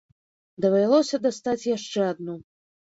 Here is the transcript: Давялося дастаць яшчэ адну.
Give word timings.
Давялося 0.65 1.21
дастаць 1.27 1.69
яшчэ 1.77 2.11
адну. 2.11 2.41